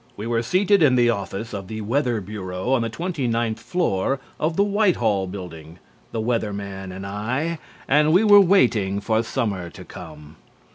[0.17, 4.19] We were seated in the office of the Weather Bureau on the twenty ninth floor
[4.39, 5.77] of the Whitehall Building,
[6.11, 10.37] the Weather Man and I, and we were waiting for summer to come.